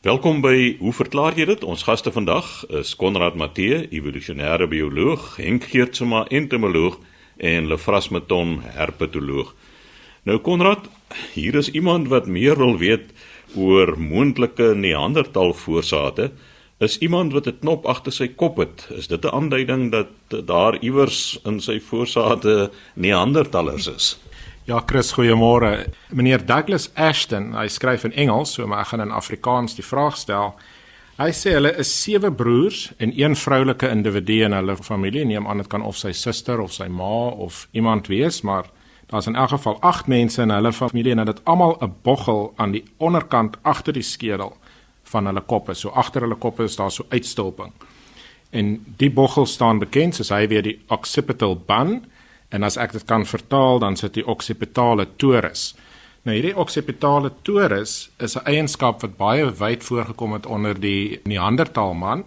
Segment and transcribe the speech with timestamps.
[0.00, 1.64] Welkom by Hoe verklaar jy dit?
[1.68, 6.94] Ons gaste vandag is Konrad Matthee, evolusionêre bioloog, Henk Geertsma, entomoloog
[7.36, 9.50] en Lefras Meton, herpetoloog.
[10.24, 10.88] Nou Konrad,
[11.34, 13.12] hier is iemand wat meer wil weet
[13.52, 16.30] oor moontlike Neandertal voorsate.
[16.80, 18.88] Is iemand wat 'n knop agter sy kop het?
[18.96, 24.16] Is dit 'n aanduiding dat daar iewers in sy voorsate Neandertalers is?
[24.70, 25.88] Ja, Chris, goeiemôre.
[26.14, 30.14] Meneer Douglas Ashton, hy skryf in Engels, so maar ek gaan in Afrikaans die vraag
[30.14, 30.52] stel.
[31.18, 35.24] Hy sê hulle is sewe broers en een vroulike individu in hulle familie.
[35.26, 38.70] Neem aan dit kan of sy suster of sy ma of iemand wees, maar
[39.10, 42.70] daar's in elk geval 8 mense in hulle familie en dit almal 'n boggel aan
[42.78, 44.54] die onderkant agter die skedel
[45.02, 45.74] van hulle koppe.
[45.74, 47.72] So agter hulle koppe is daar so uitstulping.
[48.50, 52.04] En die boggel staan bekend as hy weer die occipital bun
[52.50, 55.70] En as ek dit kan vertaal, dan sit die occipitale torus.
[56.26, 62.24] Nou hierdie occipitale torus is 'n eienskap wat baie wyd voorgekom het onder die Neandertalman.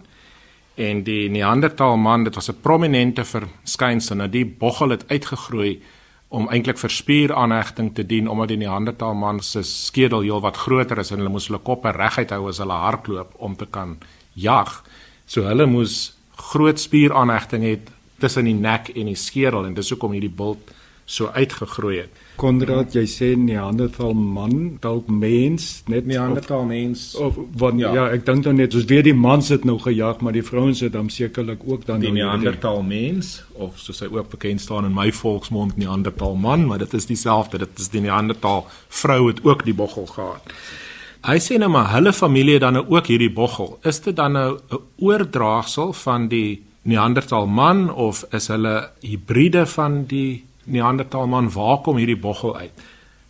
[0.74, 4.16] En die Neandertalman, dit was 'n prominente verskynsel.
[4.16, 5.82] Nou die boggel het uitgegroei
[6.28, 11.18] om eintlik vir spieraanhegting te dien omdat die Neandertalman se skedel heelwat groter is en
[11.18, 13.98] hulle moes hulle koppe reguit hou as hulle hardloop om te kan
[14.32, 14.82] jag.
[15.26, 17.78] So hulle moes groot spieraanhegting hê
[18.24, 20.72] tussen die nek en die skedel en dis hoekom hierdie bult
[21.04, 22.20] so uitgegroei het.
[22.40, 27.92] Konrad, jy sê Neanderthal man, dalk mens, net Neanderthal mens of wat ja.
[27.94, 30.80] ja, ek dink dan net soos weer die mans het nou gejag, maar die vrouens
[30.82, 34.88] het dan sekerlik ook dan die nou Neanderthal mens of soos hy ook bekend staan
[34.88, 39.44] in my volksmond Neanderthal man, maar dit is dieselfde, dit is die Neanderthal vrou het
[39.44, 40.56] ook die boggel gehad.
[41.24, 43.78] Hy sê nou maar hulle familie dan nou ook hierdie boggel.
[43.84, 50.02] Is dit dan nou 'n oordraagsel van die Neandertal man of is hulle hibride van
[50.04, 51.48] die Neandertal man?
[51.52, 52.82] Waar kom hierdie boggel uit?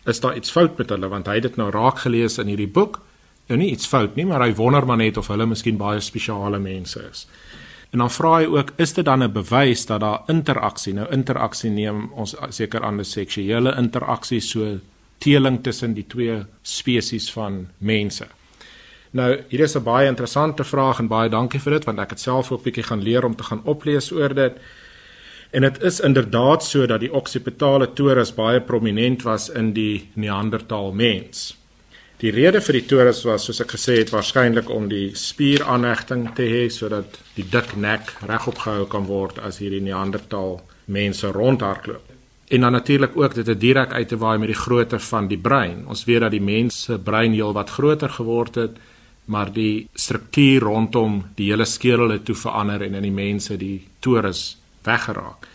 [0.05, 2.67] Is daar iets fout met hulle want hy het dit nou raak gelees in hierdie
[2.67, 2.99] boek?
[3.47, 6.59] Nou nie iets fout nie, maar hy wonder maar net of hulle miskien baie spesiale
[6.59, 7.25] mense is.
[7.95, 11.71] En dan vra hy ook, is dit dan 'n bewys dat daar interaksie, nou interaksie
[11.71, 14.79] neem ons seker aan 'n seksuele interaksie so
[15.17, 18.27] teeling tussen die twee spesies van mense?
[19.15, 22.19] Nou, hier is 'n baie interessante vraag en baie dankie vir dit want ek het
[22.19, 24.53] self ook bietjie gaan leer om te gaan oplees oor dit.
[25.51, 30.91] En dit is inderdaad so dat die occipitale torus baie prominent was in die Neandertal
[30.91, 31.57] mens.
[32.17, 36.43] Die rede vir die torus was soos ek gesê het waarskynlik om die spieraanhegting te
[36.43, 42.03] hê sodat die dik nek regop gehou kan word as hierdie Neandertal mense rondhardloop.
[42.47, 45.39] En dan natuurlik ook dit het direk uit te waai met die grootte van die
[45.39, 45.87] brein.
[45.87, 48.77] Ons weet dat die mens se brein heelwat groter geword het
[49.25, 53.87] maar die struktuur rondom die hele skedel het toe verander en in die mense die
[53.99, 55.47] torus weggeraak.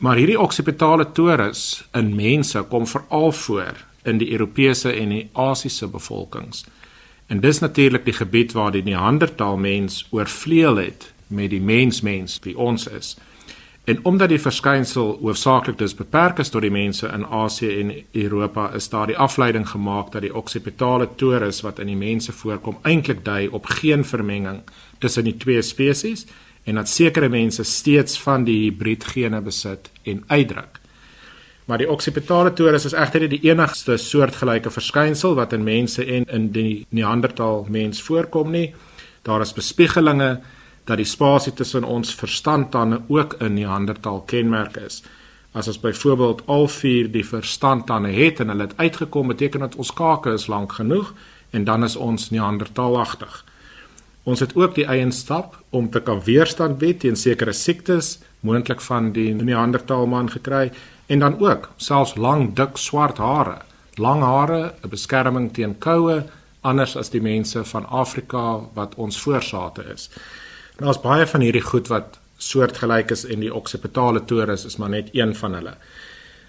[0.00, 5.86] Maar hierdie occipitale torus in mense kom veral voor in die Europese en die Asiëse
[5.88, 6.64] bevolkings.
[7.26, 12.56] En dis natuurlik die gebied waar die Neandertal mens oorvleuel het met die mensmens wie
[12.58, 13.14] ons is.
[13.84, 18.70] En omdat die verskynsel hoofsaaklik dus beperk is tot die mense in Asië en Europa,
[18.72, 23.20] is daar die afleiding gemaak dat die occipitale torus wat in die mense voorkom eintlik
[23.24, 24.62] dui op geen vermenging
[24.98, 26.24] tussen die twee spesies
[26.64, 30.80] en dat sekere mense steeds van die hibridgene besit en uitdruk.
[31.64, 36.24] Maar die occipitale torus is egter nie die enigste soortgelyke verskynsel wat in mense en
[36.24, 38.74] in die Neandertal mens voorkom nie.
[39.22, 40.40] Daar is bespiegelinge
[40.84, 45.02] dat die spasie tussen ons verstandtande ook 'n Neandertal kenmerk is.
[45.52, 49.92] As ons byvoorbeeld al vier die verstandtande het en hulle het uitgekom, beteken dit ons
[49.92, 51.12] kake is lank genoeg
[51.50, 53.44] en dan is ons Neandertalagtig.
[54.22, 59.12] Ons het ook die eienskap om te kan weerstand bied teen sekere siektes, moontlik van
[59.12, 60.72] die Neandertalman gekry
[61.06, 63.58] en dan ook selfs lang dik swart hare.
[63.94, 66.24] Lang hare, 'n beskerming teen koue,
[66.60, 70.10] anders as die mense van Afrika wat ons voorsate is.
[70.76, 75.12] Daar's baie van hierdie goed wat soortgelyk is en die occipitale torus is maar net
[75.14, 75.74] een van hulle.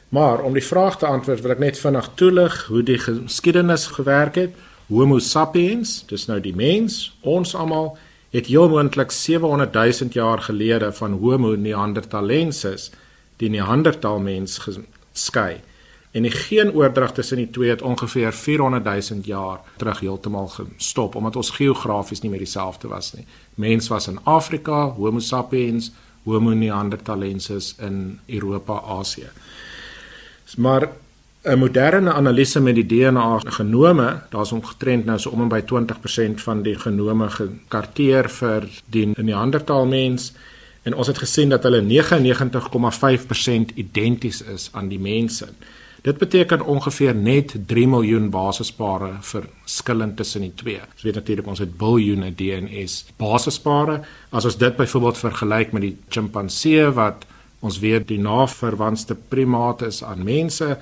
[0.09, 4.39] Maar om die vraag te antwoord wil ek net vinnig toelig hoe die geskiedenis gewerk
[4.41, 4.57] het.
[4.89, 7.95] Homo sapiens, dis nou die mens, ons almal
[8.33, 12.91] het heel moontlik 700 000 jaar gelede van Homo neanderthalensis,
[13.37, 15.61] die Neandertal mens geskei
[16.15, 21.35] en die geenoordrag tussen die twee het ongeveer 400 000 jaar terug heeltemal gestop omdat
[21.35, 23.25] ons geografies nie meer dieselfde was nie.
[23.59, 25.91] Mens was in Afrika, Homo sapiens,
[26.23, 29.29] Homo neanderthalensis in Europa, Asië.
[30.57, 30.89] Maar
[31.43, 36.41] 'n moderne analise met die DNA genome, daar's omgetrend nou so om en by 20%
[36.41, 40.33] van die genome gekarteer vir die Neandertal mens
[40.83, 45.47] en ons het gesien dat hulle 99,5% identies is aan die mense.
[46.05, 50.81] Dit beteken ongeveer net 3 miljoen basispare verskillend tussen die twee.
[50.93, 54.03] Ons weet natuurlik ons het biljoene DNS basispare.
[54.29, 57.25] As ons dit byvoorbeeld vergelyk met die chimpansee wat
[57.65, 60.77] ons weet die naverwantste primaat is aan mense,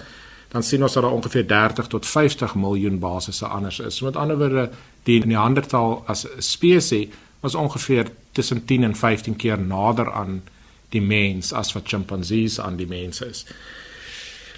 [0.52, 3.96] dan sien ons dat daar ongeveer 30 tot 50 miljoen basisse anders is.
[3.96, 4.70] So met ander woorde,
[5.08, 10.42] die Neandertal as spesies was ongeveer tussen 10 en 15 keer nader aan
[10.90, 13.46] die mens as wat chimpansees aan die mens is.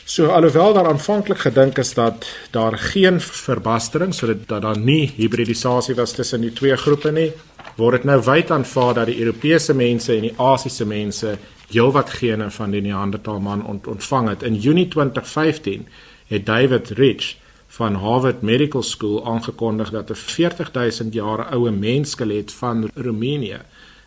[0.07, 5.95] So alhoewel daar aanvanklik gedink is dat daar geen verbastering sodat dat daar nie hibridisasie
[5.95, 7.31] was tussen die twee groepe nie,
[7.75, 11.33] word dit nou wyd aanvaar dat die Europese mense en die Asiëse mense
[11.71, 14.43] heelwat gene van die Neanderthal man ont ontvang het.
[14.43, 15.87] In Junie 2015
[16.27, 17.35] het David Rich
[17.67, 23.59] van Harvard Medical School aangekondig dat 'n 40000 jaar oue mensskelet van Roemenië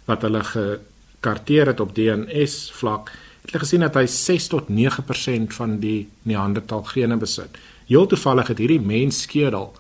[0.05, 3.11] wat hulle gekarteer het op DNS vlak
[3.49, 7.55] het hulle gesien dat hy 6 tot 9% van die Neanderthal gene besit.
[7.89, 9.71] Heel toevallig het hierdie mensskedel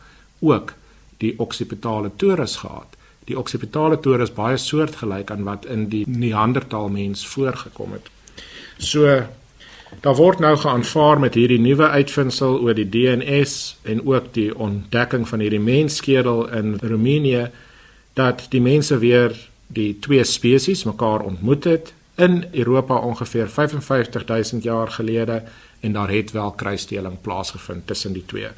[0.40, 0.72] ook
[1.20, 2.96] die occipitale torus gehad.
[3.28, 8.08] Die occipitale torus baie soortgelyk aan wat in die Neanderthal mens voorgekom het.
[8.78, 9.20] So
[10.00, 15.28] daar word nou geaanvaar met hierdie nuwe uitvinding oor die DNS en ook die ontdekking
[15.28, 17.50] van hierdie mensskedel in Roemenië
[18.16, 19.36] dat die mense weer
[19.66, 25.42] die twee spesies mekaar ontmoet het in Europa ongeveer 55000 jaar gelede
[25.80, 28.48] en daar het wel kruisdeling plaasgevind tussen die twee.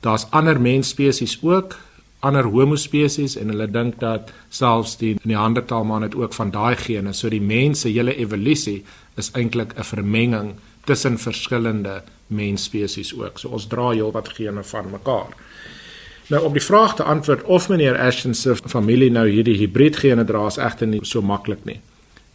[0.00, 1.76] Daar's ander mensspesies ook,
[2.20, 7.12] ander homo spesies en hulle dink dat selfs die Neandertalman het ook van daai gene,
[7.12, 8.84] so die mens se hele evolusie
[9.16, 10.52] is eintlik 'n vermenging
[10.84, 13.38] tussen verskillende mensspesies ook.
[13.38, 15.32] So ons dra heel wat gene van mekaar.
[16.26, 20.46] Nou om die vraag te antwoord of meneer Ashton se familie nou hierdie hibridgene dra
[20.46, 21.80] is egter nie so maklik nie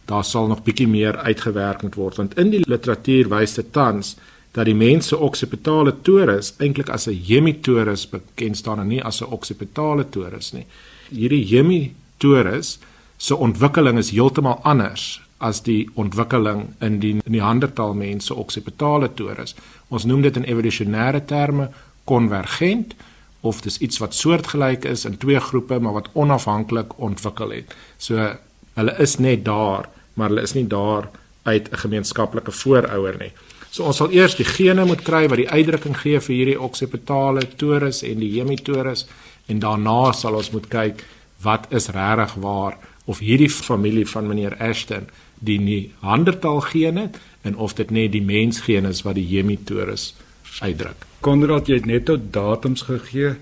[0.08, 4.16] daar sal nog bietjie meer uitgewerk moet word want in die literatuur wys dit tans
[4.56, 9.30] dat die mense occipitale torus eintlik as 'n hemitorus bekend staan en nie as 'n
[9.30, 10.66] occipitale torus nie.
[11.10, 12.78] Hierdie hemitorus
[13.16, 19.54] se ontwikkeling is heeltemal anders as die ontwikkeling in die Neandertal mense occipitale torus.
[19.88, 21.70] Ons noem dit in evolusionêre terme
[22.04, 22.94] konvergent
[23.40, 27.74] of dis iets wat soortgelyk is in twee groepe maar wat onafhanklik ontwikkel het.
[27.96, 28.34] So
[28.74, 31.08] hulle is net daar maar hulle is nie daar
[31.46, 33.32] uit 'n gemeenskaplike voorouder nie.
[33.70, 37.44] So ons sal eers die gene moet kry wat die uitdrukking gee vir hierdie occipitale
[37.60, 39.06] torus en die hemitorus
[39.46, 41.04] en daarna sal ons moet kyk
[41.44, 47.10] wat is regtig waar of hierdie familie van meneer Ashton die Neandertal gene
[47.42, 50.14] en of dit net die mensgene is wat die hemitorus
[50.60, 51.06] uitdruk.
[51.20, 53.36] Konrad, jy het net tot datums gegee.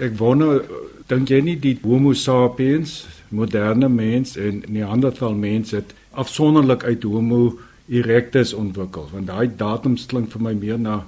[0.00, 0.62] Ek wonder
[1.10, 7.58] dink jy nie die Homo sapiens, moderne mens en Neandertal mens het afsonderlik uit Homo
[7.88, 11.04] erectus ontwikkel want daai datums klink vir my meer na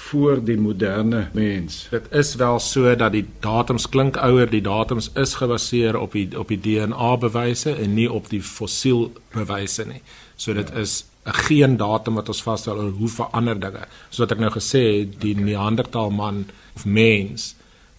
[0.00, 1.86] voor die moderne mens.
[1.90, 6.28] Dit is wel so dat die datums klink ouer, die datums is gebaseer op die
[6.38, 10.00] op die DNA bewyse en nie op die fossiel bewyse nie.
[10.36, 10.80] So dit ja.
[10.80, 13.84] is 'n geen datum wat ons vasstel oor hoe verander dinge.
[14.10, 15.44] Soos ek nou gesê het, die okay.
[15.44, 16.46] Neandertal man
[16.76, 17.54] of mens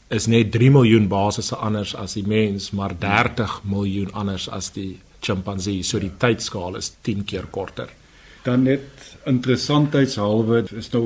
[0.09, 4.99] is net 3 miljoen basisse anders as die mens, maar 30 miljoen anders as die
[5.21, 7.89] chimpansee, so die tydskaal is 10 keer korter.
[8.41, 8.81] Dan net
[9.29, 11.03] interessantheidshalwe is nou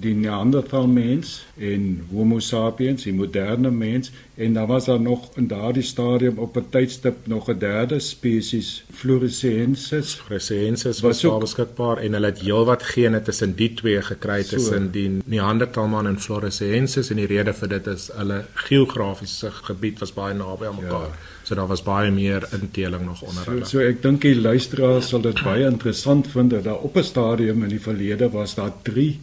[0.00, 4.08] die Neanderthal mens en Homo sapiens, die moderne mens
[4.40, 8.84] en dan was daar nog in daardie stadium op 'n tydstip nog 'n derde spesies
[8.92, 10.14] Floresiensis.
[10.14, 14.90] Floresiensis was ook beskikbaar en hulle het heelwat gene tussen die twee gekry tussen so.
[14.90, 20.12] die Neanderthal man en Floresiensis en die rede vir dit is hulle geografiese gebied was
[20.12, 21.12] baie naby aan mekaar.
[21.12, 21.39] Ja.
[21.50, 23.64] So daar was baie meer inteling nog onder hulle.
[23.64, 27.02] So, so ek dink die luisteraars sal dit baie interessant vind dat daar op 'n
[27.02, 29.18] stadium in die verlede was daar 3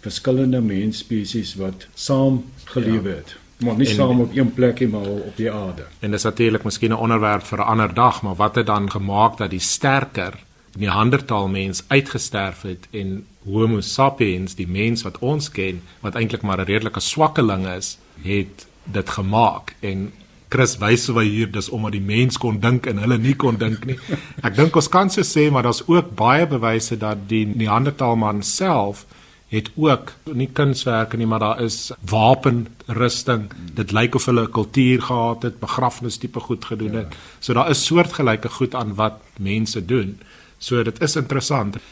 [0.00, 3.16] verskillende mensspesies wat saam geleef ja.
[3.16, 3.34] het.
[3.66, 5.86] Maar nie en, saam op een plek nie, maar op die aarde.
[5.98, 9.38] En dis natuurlik miskien 'n onderwerp vir 'n ander dag, maar wat het dan gemaak
[9.38, 10.38] dat die sterker
[10.78, 16.58] Neandertal mens uitgesterf het en Homo sapiens, die mens wat ons ken, wat eintlik maar
[16.58, 20.12] 'n redelike swakkeling is, het dit gemaak en
[20.52, 23.86] Chris wys hoe hier dis omdat die mens kon dink en hulle nie kon dink
[23.88, 23.96] nie.
[24.44, 29.06] Ek dink ons kan so sê maar daar's ook baie bewyse dat die Neandertalman self
[29.52, 33.50] het ook nie kunswerke nie, maar daar is wapenrusting.
[33.76, 37.16] Dit lyk of hulle 'n kultuur gehad het, begrafnis tipe goed gedoen het.
[37.40, 40.18] So daar is soortgelyke goed aan wat mense doen.
[40.58, 41.76] So dit is interessant.
[41.76, 41.82] Ek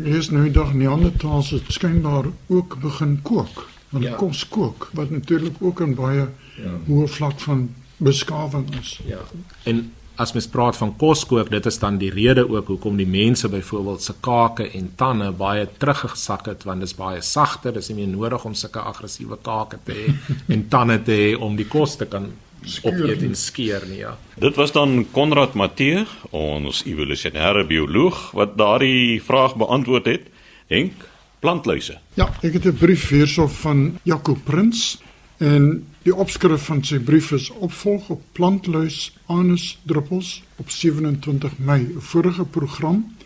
[0.00, 3.68] lees nou dag Neandertals het skynbaar ook begin kook.
[3.90, 4.16] Hulle ja.
[4.16, 6.72] kos kook wat natuurlik ook 'n baie ja.
[6.86, 9.00] hoë vlak van beskawing is.
[9.06, 9.20] Ja.
[9.62, 13.48] En as mens praat van koskook, dit is dan die rede ook hoekom die mense
[13.50, 18.04] byvoorbeeld se kake en tande baie teruggesak het want dit is baie sagter, dis nie
[18.04, 20.14] meer nodig om sulke aggressiewe kake te hê
[20.54, 22.30] en tande te hê om die kos te kan
[22.64, 24.14] opeet en skeer nie ja.
[24.40, 30.30] Dit was dan Konrad Matthee, ons evolusionêre bioloog wat daardie vraag beantwoord het.
[30.72, 31.04] Henk,
[31.44, 31.98] plantluise.
[32.16, 35.02] Ja, ek het 'n brief hierso van Jaco Prins
[35.38, 41.80] en die opskrif van sy brief is opvolg op plantluis anus druppels op 27 Mei,
[41.80, 43.16] 'n vorige program.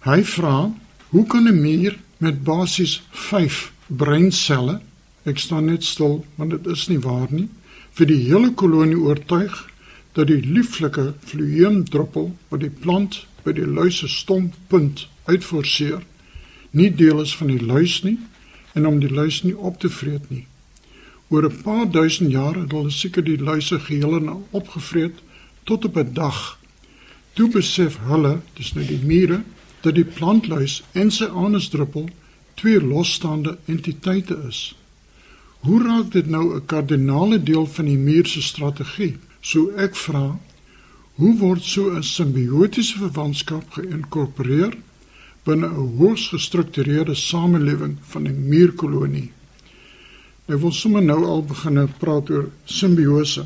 [0.00, 0.72] Hy vra:
[1.10, 4.80] "Hoe kan 'n mier met basies 5 breinselle,
[5.24, 7.48] ek staan net stil want dit is nie waar nie,
[7.92, 9.70] vir die hele kolonie oortuig
[10.12, 16.02] dat die lieflike vloeimdruppel wat die plant by die luise stomppunt uitforceer
[16.70, 18.18] nie deel is van die luis nie
[18.74, 20.46] en om die luis nie op te vreet nie.
[21.32, 25.18] Oor 'n paar duisend jaar het hulle seker die luise geheel en opgevreet
[25.62, 26.58] tot op 'n dag.
[27.32, 29.42] Toe besef hulle, dis nou die mure,
[29.80, 32.08] dat die plantluis en sy anusdruppel
[32.54, 34.74] twee losstaande entiteite is.
[35.60, 39.16] Hoe raak dit nou 'n kardinale deel van die muur se strategie?
[39.40, 40.38] So ek vra,
[41.14, 44.76] hoe word so 'n simbiotiese verwantskap geïnkorporeer
[45.44, 49.30] binne 'n hoogs gestruktureerde samelewing van 'n muurkolonie?
[50.50, 53.44] Ek wil sommer nou al begin praat oor simbiose.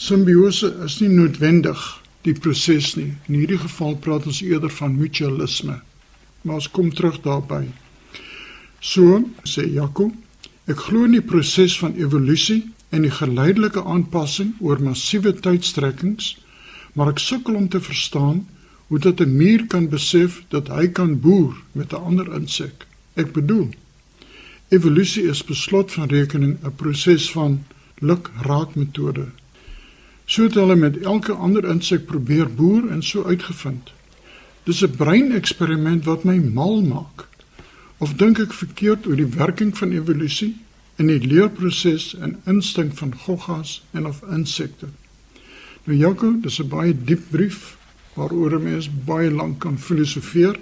[0.00, 1.80] Simbiose is nie noodwendig
[2.24, 3.12] die proses nie.
[3.28, 5.82] In hierdie geval praat ons eerder van mutualisme.
[6.42, 7.66] Maar ons kom terug daarby.
[8.80, 10.16] So sê Jakob
[10.70, 12.60] Ek glo in die proses van evolusie
[12.94, 16.36] en die geleidelike aanpassing oor massiewe tydstrekkings,
[16.94, 18.44] maar ek sukkel om te verstaan
[18.86, 22.86] hoe dit 'n muur kan besef dat hy kan boer met 'n ander insek.
[23.16, 23.74] Ek bedoel,
[24.72, 27.64] evolusie is beslot van rekening 'n proses van
[27.98, 29.26] luk-raak-metode.
[30.24, 33.92] So het hulle met elke ander insek probeer boer en so uitgevind.
[34.64, 37.28] Dis 'n breineksperiment wat my mal maak.
[37.98, 40.56] Of dink ek verkeerd oor die werking van evolusie
[40.96, 44.86] in die leerproses en instink van goggas en of insekte?
[45.84, 47.76] Nou Jaco, dis 'n baie diep brief
[48.14, 50.58] waaroor 'n mens baie lank kan filosofeer.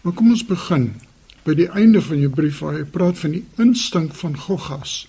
[0.00, 0.94] Maar kom ons begin
[1.44, 5.06] by die einde van jou brief waar jy praat van die instink van goggas.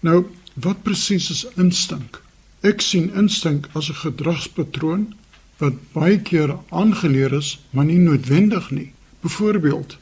[0.00, 0.24] Nou,
[0.54, 2.22] wat presies is instink?
[2.62, 5.14] Ek sien instink as 'n gedragspatroon
[5.58, 8.92] wat baie keer aangeleer is, maar nie noodwendig nie.
[9.20, 9.96] Byvoorbeeld,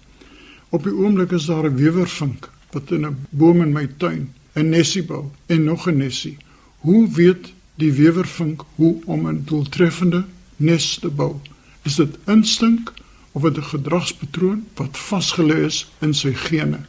[0.74, 4.68] Op die oomblik is daar 'n wewervink wat in 'n boom in my tuin 'n
[4.68, 6.36] nesie bou en nog 'n nesie.
[6.78, 10.24] Hoe weet die wewervink hoe om 'n doeltreffende
[10.56, 11.36] nes te bou?
[11.82, 12.92] Is dit instink
[13.34, 16.80] of het 'n gedragspatroon wat vasgelê is in sy gene?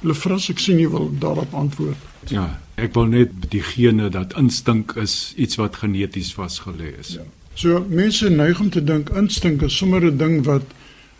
[0.00, 1.96] Lefras, ek sien jy wil daarop antwoord.
[2.28, 7.08] Ja, ek wil net die gene dat instink is iets wat geneties vasgelê is.
[7.08, 7.22] Ja.
[7.54, 10.62] So mense neig om te dink instink is sommer 'n ding wat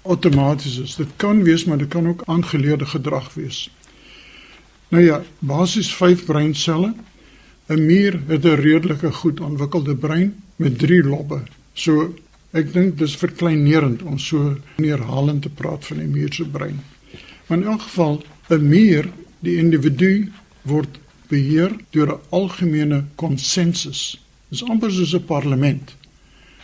[0.02, 0.96] outomaties is.
[0.96, 3.70] Dit kan wees, maar dit kan ook aangeleerde gedrag wees.
[4.88, 6.94] Nou ja, basies 5 breinselle.
[7.68, 11.42] 'n Mier het 'n redelike goed ontwikkelde brein met 3 lobbe.
[11.72, 12.14] So
[12.52, 16.80] ek dink dis verkleinerend om so neerhalend te praat van 'n mier se brein.
[17.46, 19.08] Maar in elk geval, 'n mier,
[19.40, 20.32] die individu
[20.62, 24.20] word beheer deur 'n algemene konsensus.
[24.48, 25.96] Dis amper soos 'n parlement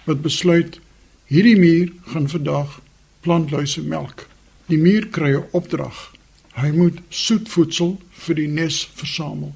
[0.04, 0.80] wat besluit
[1.26, 2.80] hierdie mier gaan vandag
[3.21, 4.28] plantluise melk.
[4.66, 6.12] Die muur kry 'n opdrag.
[6.54, 9.54] Hy moet soetvoedsel vir die nes versamel.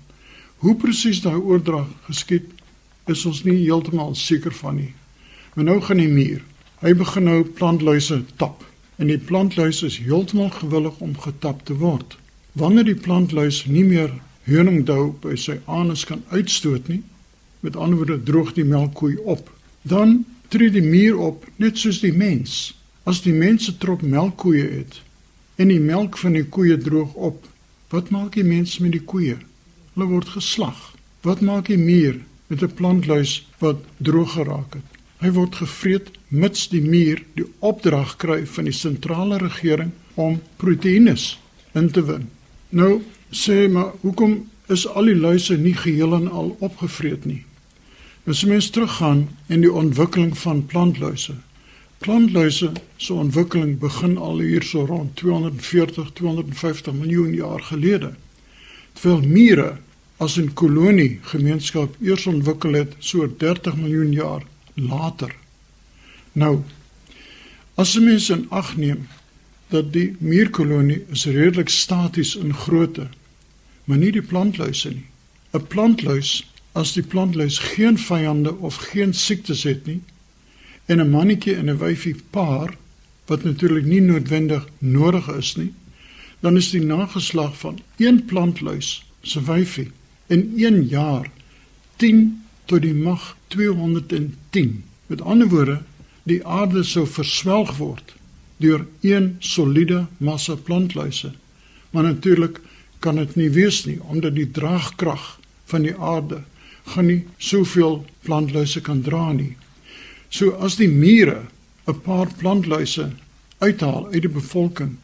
[0.56, 2.50] Hoe presies daai oordrag geskied,
[3.06, 4.94] is ons nie heeltemal seker van nie.
[5.54, 6.40] Maar nou gaan die muur.
[6.80, 8.64] Hy begin nou plantluise tap
[8.97, 12.16] en die plantluis is heeltemal gewillig om getap te word.
[12.56, 14.12] Wanneer die plantluis nie meer
[14.47, 17.02] honingdou by sy anus kan uitstoot nie,
[17.61, 19.50] met ander woorde droog die melkkoei op,
[19.82, 22.73] dan tree die muur op net soos die mens.
[23.04, 25.00] As die mense trop melkkoeie het
[25.61, 27.44] en die melk van die koeie droog op,
[27.92, 29.37] wat maak die mense met die koeie?
[29.92, 30.94] Hulle word geslag.
[31.23, 34.91] Wat maak die mier met 'n plantluis wat droog geraak het?
[35.22, 41.36] Hy word gevreet mits die mier die opdrag kry van die sentrale regering om proteïnes
[41.78, 42.26] in te win.
[42.70, 47.44] Nou sê maar, hoekom is al die luise nie geheel en al opgevreet nie?
[48.26, 51.38] As mens teruggaan in die ontwikkeling van plantluise,
[52.02, 58.10] Plantluise se ontwikkeling begin al hier so rond 240 250 miljoen jaar gelede.
[58.92, 59.68] Terwyl mure
[60.18, 64.42] as 'n kolonie gemeenskap eers ontwikkel het so 30 miljoen jaar
[64.74, 65.34] later.
[66.32, 66.62] Nou
[67.74, 69.08] as mens in ag neem
[69.68, 73.08] dat die muurkolonie is redelik staties in grootte,
[73.84, 75.06] maar nie die plantluise nie.
[75.52, 80.00] 'n Plantluis as die plantluis geen vyande of geen siektes het nie
[80.86, 82.76] en 'n mannetjie en 'n wyfie paar
[83.26, 85.72] wat natuurlik nie noodwendig nodig is nie,
[86.40, 89.90] dan is die nageslag van een plantluis se wyfie
[90.26, 91.30] in 1 jaar
[91.96, 94.85] 10 tot die mag 210.
[95.06, 95.80] Met ander woorde,
[96.28, 98.14] die aarde sou verswelg word
[98.62, 101.32] deur een soliede massa plantluise.
[101.90, 102.61] Maar natuurlik
[102.99, 105.25] kan dit nie wees nie omdat die draagkrag
[105.71, 106.42] van die aarde
[106.94, 109.56] gaan nie soveel plantluise kan dra nie.
[110.28, 111.42] So as die mure
[111.87, 113.11] 'n paar plantluise
[113.59, 114.97] uithaal uit die bevolking,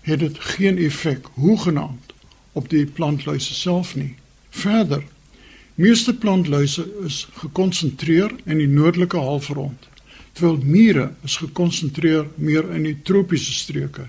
[0.00, 2.12] het dit geen effek hoegenaamd
[2.52, 4.14] op die plantluise self nie.
[4.50, 5.04] Verder,
[5.82, 9.88] meeste plantluise is gekonsentreer in die noordelike halfrond,
[10.32, 14.06] terwyl mure is gekonsentreer meer in die tropiese streke.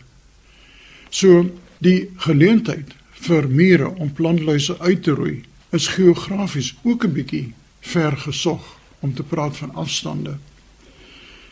[1.09, 1.47] So
[1.83, 2.93] die geleentheid
[3.25, 5.41] vir mure om plantluise uit te roei
[5.73, 10.37] is geografies ook 'n bietjie ver gesog om te praat van afstande.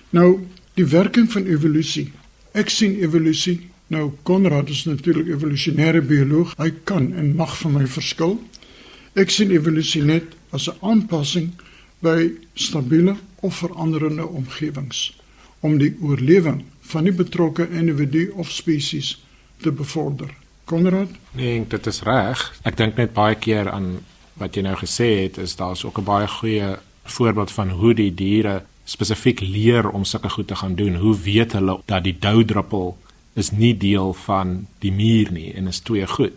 [0.09, 2.11] Nou, die werking van evolusie.
[2.53, 6.53] Ek sien evolusie Nou Konrad is natuurlik evolusionêre bioloog.
[6.55, 8.37] Hy kan en mag van my verskil.
[9.13, 10.23] Ek sien evolusie net
[10.55, 11.51] as 'n aanpassing
[11.99, 15.19] by stabiele of veranderende omgewings
[15.59, 19.19] om die oorlewing van die betrokke individu of spesies
[19.61, 20.29] te bevorder.
[20.63, 21.09] Konrad?
[21.31, 22.59] Nee, dit is reg.
[22.63, 23.99] Ek dink net baie keer aan
[24.33, 28.13] wat jy nou gesê het, is daar's ook 'n baie goeie voorbeeld van hoe die
[28.13, 30.95] diere spesifiek leer om sulke goed te gaan doen.
[30.95, 32.97] Hoe weet hulle dat die doudruppel
[33.33, 36.33] is nie deel van die muur nie en is twee goed.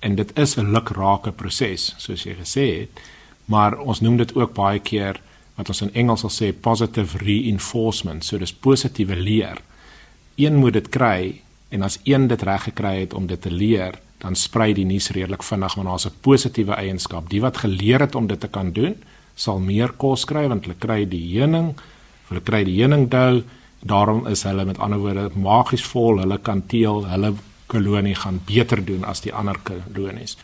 [0.00, 3.00] En dit is 'n lukrake proses, soos jy gesê het,
[3.44, 5.20] maar ons noem dit ook baie keer
[5.54, 9.58] wat ons in Engels sal sê positive reinforcement, so dis positiewe leer.
[10.34, 13.98] Een moet dit kry en as een dit reg gekry het om dit te leer,
[14.18, 17.30] dan sprei die nuus redelik vinnig want daar's 'n positiewe eienskap.
[17.30, 18.94] Die wat geleer het om dit te kan doen,
[19.34, 21.74] sal meer kos kry want hulle kry die heuning,
[22.28, 23.42] hulle kry die heuningdou
[23.80, 27.32] Daarom is hulle met ander woorde magies vol, hulle kan teel, hulle
[27.70, 30.36] kolonie gaan beter doen as die ander kolonies.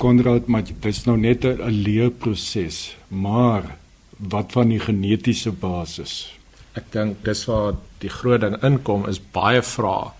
[0.00, 3.76] Konrad, maar dit is nou net 'n leerproses, maar
[4.16, 6.32] wat van die genetiese basis?
[6.72, 10.12] Ek dink dis waar die groot ding inkom is baie vrae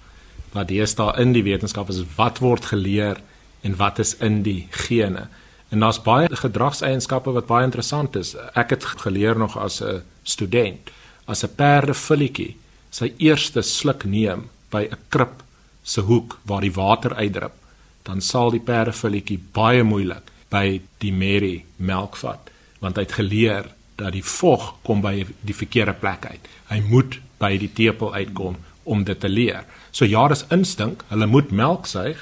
[0.52, 3.16] wat deesdae in die wetenskap is wat word geleer
[3.62, 5.28] en wat is in die gene.
[5.70, 8.34] En daar's baie gedragseienskappe wat baie interessant is.
[8.54, 10.90] Ek het geleer nog as 'n student
[11.26, 12.56] as 'n perdefulletjie
[12.90, 15.42] sy eerste sluk neem by 'n krib
[15.82, 17.54] se hoek waar die water uitdrup,
[18.02, 23.70] dan sal die perdefulletjie baie moeilik by die Mary melk vat, want hy het geleer
[23.96, 26.48] dat die vog kom by die verkeerde plek uit.
[26.70, 29.64] Hy moet by die tepel uitkom om dit te leer.
[29.90, 32.18] So ja, dis instink, hulle moet melk suig,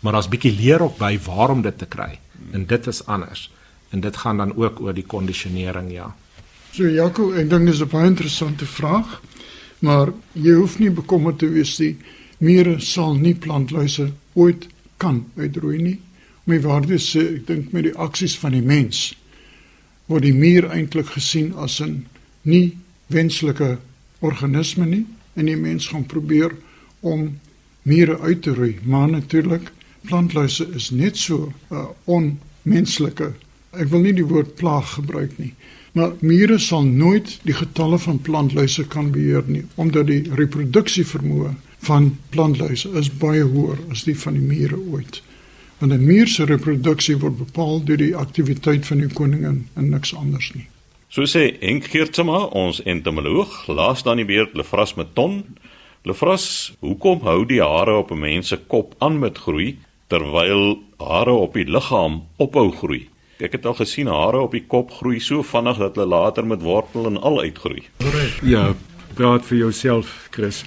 [0.00, 2.18] maar daar's bietjie leer op by waarom dit te kry.
[2.52, 3.48] En dit is anders.
[3.90, 6.10] En dit gaan dan ook oor die kondisionering, ja.
[6.74, 9.20] So Jaco, ek dink dis 'n baie interessante vraag.
[9.78, 11.96] Maar jy hoef nie bekommerd te wees nie.
[12.44, 14.66] Mure sal nie plantluise ooit
[15.00, 15.98] kan uitroei nie.
[16.44, 19.14] My waarde sê ek dink met die aksies van die mens
[20.12, 22.04] word die muur eintlik gesien as 'n
[22.42, 22.76] nie
[23.08, 23.78] wenslike
[24.20, 26.52] organisme nie en die mens gaan probeer
[27.00, 27.40] om
[27.82, 28.78] mure uit te roei.
[28.84, 29.72] Maar natuurlik
[30.08, 33.32] plantluise is net so uh, onmenslike.
[33.72, 35.54] Ek wil nie die woord plaag gebruik nie.
[35.92, 41.54] Maar mure sal nooit die getalle van plantluise kan beheer nie omdat die reproduksievermoë
[41.84, 45.22] van plantluise is baie hoër as die van die mure ooit.
[45.78, 50.14] Want 'n muur se reproduksie word bepaal deur die aktiwiteit van die koningin en niks
[50.14, 50.66] anders nie.
[51.08, 55.44] So sê Henk Geertsma, ons entomoloog, laas dan die beurt Lefras met ton.
[56.02, 61.30] Lefras, hoekom hou die hare op 'n mens se kop aan met groei terwyl hare
[61.30, 63.08] op die liggaam ophou groei?
[63.38, 66.62] Ek het al gesien hare op die kop groei so vinnig dat hulle later met
[66.62, 67.82] wortel en al uitgroei.
[68.42, 68.74] Ja,
[69.14, 70.64] praat vir jouself, Chris.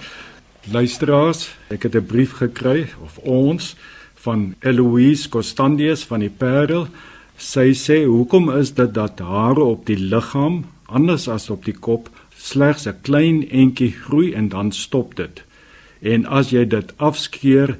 [0.70, 3.76] Luisteraars, ek het 'n brief gekry of ons
[4.14, 6.88] van Eloise Costandius van die Parel.
[7.36, 12.10] Sy sê, "Hoekom is dit dat hare op die liggaam anders as op die kop
[12.36, 15.42] slegs 'n klein entjie groei en dan stop dit?
[16.00, 17.76] En as jy dit afskeer,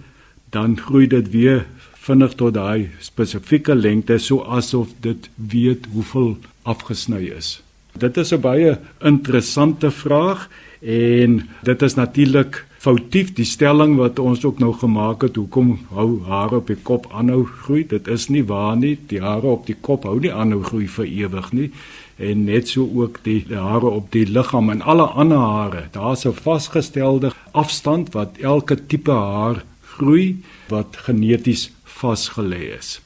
[0.51, 7.33] dan groei dit weer vinnig tot daai spesifieke lengte so asof dit weet hoeveel afgesny
[7.37, 7.63] is.
[7.99, 10.49] Dit is 'n baie interessante vraag
[10.81, 16.23] en dit is natuurlik foutief die stelling wat ons ook nou gemaak het hoekom hou
[16.29, 17.83] hare op die kop aanhou groei?
[17.91, 21.09] Dit is nie waar nie die hare op die kop hou nie aanhou groei vir
[21.09, 21.71] ewig nie.
[22.19, 25.83] En net so ook die, die hare op die liggaam en alle ander hare.
[25.93, 33.01] Daar's 'n vasgestelde afstand wat elke tipe haar groei wat geneties vasgelê is.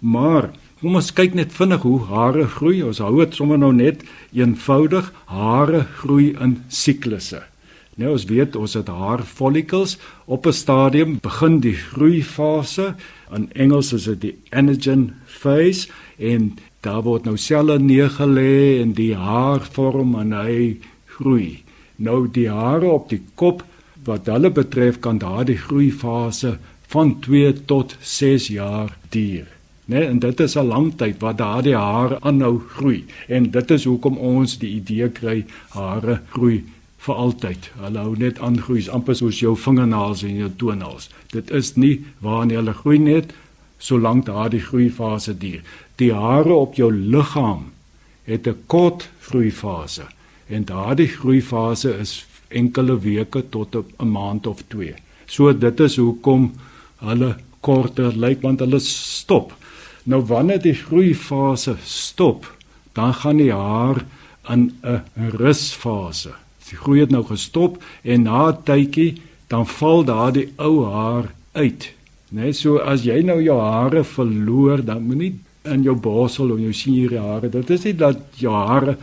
[0.00, 2.78] Maar Kom ons kyk net vinnig hoe hare groei.
[2.80, 4.00] Ons hou dit sommer nou net
[4.32, 5.10] eenvoudig.
[5.28, 7.42] Hare groei in siklusse.
[8.00, 12.94] Nou ons weet ons het haar follicles op 'n stadium begin die groeifase.
[13.28, 19.14] In Engels is dit die anagen phase en daar word nou selle neergelê en die
[19.14, 21.62] haar vorm en hy groei.
[21.96, 23.64] Nou die hare op die kop
[24.04, 29.59] wat hulle betref kan daardie groeifase van 2 tot 6 jaar duur.
[29.90, 33.84] Nee, en dit is 'n lang tyd wat daardie hare aanhou groei en dit is
[33.84, 36.64] hoekom ons die idee kry hare groei
[36.96, 37.70] vir altyd.
[37.80, 41.10] Hulle hou net aan groei, amper soos jou vingernaels en jou toenaels.
[41.32, 43.32] Dit is nie waarna hulle groei net
[43.78, 45.62] solank daardie groeifase duur.
[45.96, 47.64] Die hare op jou liggaam
[48.24, 50.06] het 'n kort groeifase
[50.48, 54.94] en daardie groeifase is enkele weke tot 'n maand of 2.
[55.26, 56.52] So dit is hoekom
[56.96, 59.52] hulle korter lyk want hulle stop.
[60.04, 62.46] Nou wanneer die groeifase stop,
[62.92, 64.04] dan gaan die haar
[64.48, 65.02] in 'n
[65.36, 66.32] rusfase.
[66.68, 71.92] Die groei het nou gestop en na 'n tydjie dan val daardie ou haar uit.
[72.28, 76.72] Net so as jy nou jou hare verloor, dan moenie in jou borsel of jou
[76.72, 78.96] senior hare, dit is nie dat jou hare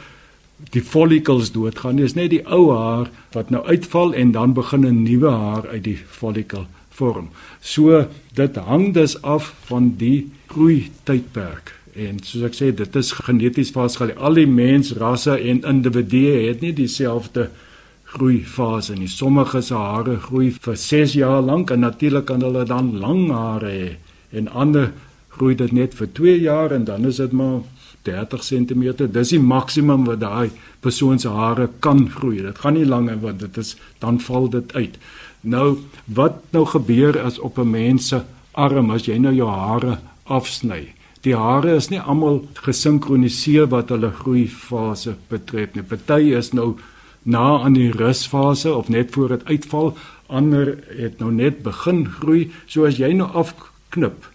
[0.73, 4.85] die follicles doodgaan nie, dis net die ou haar wat nou uitval en dan begin
[4.85, 6.65] 'n nuwe haar uit die follicle
[6.97, 7.29] vorm.
[7.61, 8.05] So
[8.37, 11.73] dit hang dus af van die groei tydperk.
[11.97, 14.13] En soos ek sê, dit is geneties vasgelê.
[14.17, 17.47] Al die mensrasse en individue het nie dieselfde
[18.13, 19.09] groeifase nie.
[19.11, 23.73] Sommige se hare groei vir 6 jaar lank en natuurlik kan hulle dan lang hare
[23.73, 23.89] hê.
[24.31, 24.91] En ander
[25.37, 27.65] groei dit net vir 2 jaar en dan is dit maar
[28.07, 28.83] 30 cm.
[29.11, 32.41] Dis die maksimum wat daai persoon se hare kan groei.
[32.45, 34.95] Dit gaan nie langer want dit is dan val dit uit.
[35.41, 38.21] Nou wat nou gebeur as op 'n mens se
[38.51, 40.93] arm as jy nou jou hare afsny?
[41.21, 45.83] Die hare is nie almal gesinkroniseer wat hulle groeifase betref nie.
[45.83, 46.75] Party is nou
[47.23, 49.97] na aan die rusfase of net voor dit uitval,
[50.27, 52.51] ander het nou net begin groei.
[52.65, 54.29] So as jy nou afknip,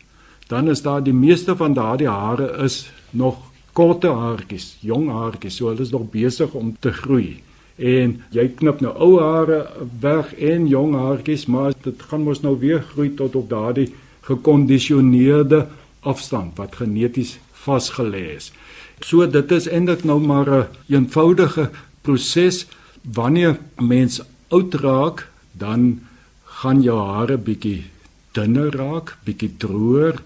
[0.49, 3.37] dan is daar die meeste van daardie hare is nog
[3.73, 7.41] korte haartjies, jong haartjies, so hulle is nog besig om te groei.
[7.77, 9.67] En jy knip nou ou hare
[10.01, 13.93] weg en jong haartjies, maar dit gaan mos nou weer groei tot op daardie
[14.29, 15.67] gekondisioneerde
[16.01, 18.53] afstand wat geneties vasgelê is.
[19.01, 21.71] So dit is eintlik nou maar 'n eenvoudige
[22.03, 22.67] proses
[23.03, 26.01] wanneer mens oud raak, dan
[26.45, 27.85] gaan jou hare bietjie
[28.33, 30.23] dunner raak, bietjie droër,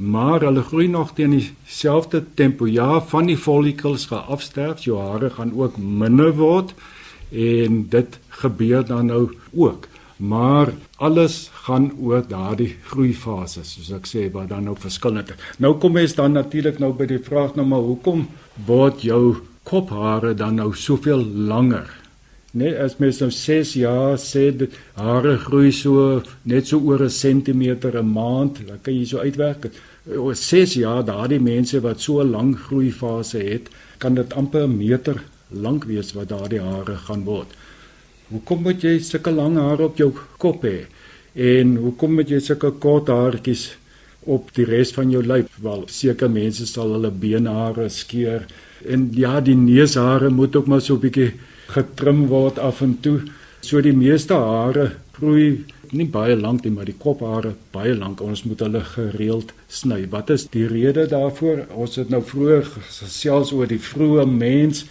[0.00, 2.66] maar hulle groei nog teen dieselfde tempo.
[2.66, 6.74] Ja, van die follicles gaan afsterf, jou hare gaan ook minder word
[7.30, 9.86] en dit gebeur dan nou ook
[10.20, 15.46] maar alles gaan oor daardie groeifase soos ek sê wat dan nou verskillend is.
[15.64, 18.26] Nou kom ons dan natuurlik nou by die vraag nou maar hoekom
[18.66, 21.88] word jou kophare dan nou soveel langer?
[22.52, 27.10] Nee, as mens nou 6 jaar sê dit hare groei so net so oor 'n
[27.10, 29.70] sentimeter 'n maand, dan kan jy so uitwerk.
[30.16, 34.76] Oor 6 jaar daardie mense wat so 'n lang groeifase het, kan dit amper 'n
[34.76, 37.48] meter lank wees wat daardie hare gaan word.
[38.30, 40.86] Hoekom moet jy sulke lang hare op jou kop hê?
[41.34, 43.76] En hoekom moet jy sulke kort haartjies
[44.26, 45.46] op die res van jou lyf?
[45.62, 48.46] Wel, seker mense sal hulle beenhare skeer.
[48.86, 51.32] En ja, die neushare moet ook maar so 'n bietjie
[51.74, 53.20] getrim word af en toe.
[53.60, 58.20] So die meeste hare groei nie baie lank nie, maar die kophare baie lank.
[58.20, 60.06] Ons moet hulle gereeld sny.
[60.10, 61.66] Wat is die rede daarvoor?
[61.74, 64.84] Ons het nou vroeër gesels oor die vroeë mens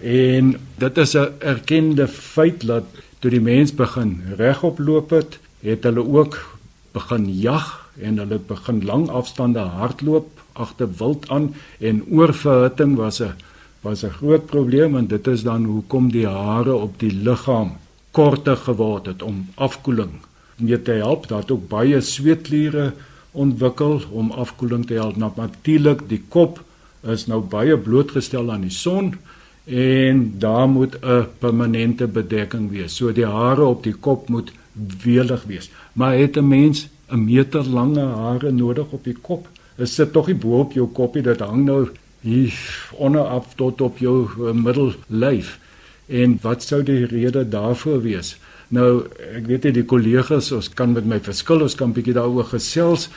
[0.00, 2.84] En dit is 'n erkende feit dat
[3.18, 6.58] toe die mens begin regop loop het, het hulle ook
[6.92, 13.34] begin jag en hulle begin lang afstande hardloop agter wild aan en oorverhitting was 'n
[13.80, 17.72] was 'n groot probleem en dit is dan hoekom die hare op die liggaam
[18.10, 20.10] korter geword het om afkoeling
[20.56, 22.92] mee te help dat ook baie sweetkliere
[23.32, 26.64] ontwikkel om afkoeling te help natuurlik die kop
[27.02, 29.14] is nou baie blootgestel aan die son
[29.64, 32.96] en daar moet 'n permanente bedekking wees.
[32.96, 34.52] So die hare op die kop moet
[35.02, 35.70] welig wees.
[35.92, 39.48] Maar het 'n mens 'n meter lange hare nodig op die kop?
[39.76, 41.88] Dit tog nie bo op jou kopie dit hang nou
[42.20, 42.54] hier
[42.96, 45.58] onderaf tot op jou uh, middellyf.
[46.10, 48.34] En wat sou die rede daarvoor wees?
[48.70, 52.52] Nou, ek weet nie die kollegas, ons kan met my verskil, ons kan bietjie daaroor
[52.52, 53.08] gesels.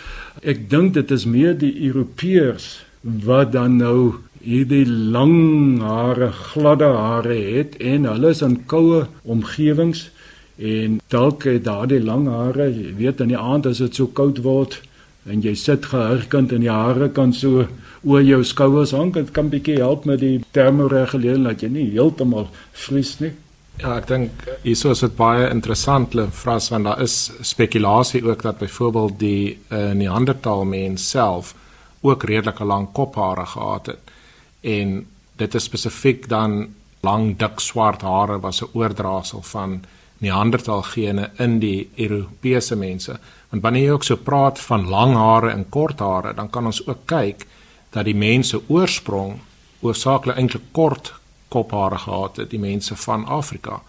[0.42, 7.36] Ek dink dit is meer die Europeërs wat dan nou hierdie lang hare, gladde hare
[7.36, 10.08] het en hulle is in koue omgewings
[10.58, 14.42] en dalk het daardie lang hare, jy weet in die aand as dit so koud
[14.46, 14.80] word,
[15.26, 17.68] en jy sit gehurkend en die hare kan so
[18.04, 19.14] oor jou skouers hang.
[19.16, 22.50] Dit kan bietjie help met die termoregulering dat jy nie heeltemal
[22.86, 23.32] vries nie.
[23.82, 28.60] Ja, ek dink hieso is dit baie interessant lefras want daar is spekulasie ook dat
[28.60, 31.56] byvoorbeeld die uh, Neandertal mens self
[32.04, 34.14] ook redelike lang kophare gehad het.
[34.62, 35.06] En
[35.40, 36.68] dit is spesifiek dan
[37.04, 39.84] lang dik swart hare was 'n oordrasel van
[40.24, 43.18] Neandertal gene in die Europese mense.
[43.52, 46.82] Want wanneer jy ook so praat van lang hare en kort hare, dan kan ons
[46.88, 47.46] ook kyk
[47.94, 49.42] dat die mense oorsprong
[49.84, 51.14] oorsaaklik eintlik kort
[51.54, 53.82] kophare gehad het, die mense van Afrika.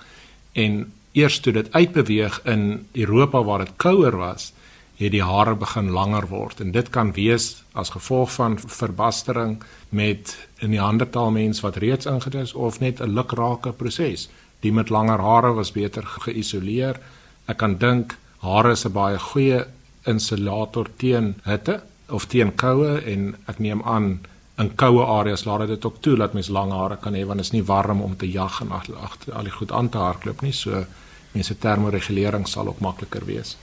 [0.53, 4.51] En eers toe dit uitbeweeg in Europa waar dit kouer was,
[4.99, 10.37] het die hare begin langer word en dit kan wees as gevolg van verbastering met
[10.62, 14.29] 'n Neandertal mens wat reeds ingedoen is of net 'n lukrake proses.
[14.64, 17.00] Die met langer hare was beter geïsoleer.
[17.46, 19.64] Ek kan dink hare is 'n baie goeie
[20.07, 24.20] insulator teen hitte of teen koue en ek neem aan
[24.59, 27.46] in koue areas laat dit ook toe dat mens lang hare kan hê want dit
[27.46, 30.53] is nie warm om te jag en agter al die goed aan te hardloop nie
[30.53, 30.85] so
[31.33, 33.57] mense termoregulering sal ook makliker wees.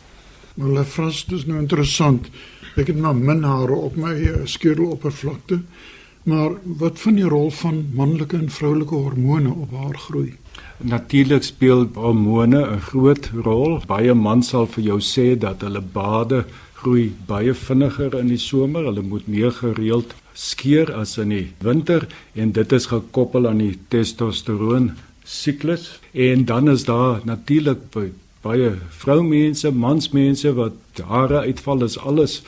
[0.55, 2.27] Maar hulle vras dis nou interessant.
[2.75, 5.61] Ek het maar min hare op my uh, skedeloppervlakte.
[6.23, 10.35] Maar wat van die rol van manlike en vroulike hormone op haar groei?
[10.83, 13.81] Natuurlik speel hormone 'n groot rol.
[13.87, 18.85] Baie mans sal vir jou sê dat hulle bade groei baie vinniger in die somer.
[18.85, 23.77] Hulle moet meer gereeld skeer as in die winter en dit is gekoppel aan die
[23.89, 24.91] testosteroon
[25.23, 25.99] siklus.
[26.13, 27.79] En dan is daar natuurlik
[28.41, 30.73] baie vroumense, mansmense wat
[31.05, 32.41] hare uitval is alles